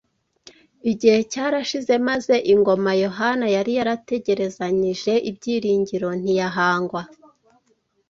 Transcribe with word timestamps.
Igihe 0.91 1.19
cyarashize, 1.31 1.93
maze 2.07 2.35
ingoma 2.53 2.91
Yohana 3.03 3.45
yari 3.55 3.71
yarategerezanyije 3.79 5.13
ibyiringiro 5.29 6.09
ntiyahangwa 6.21 7.01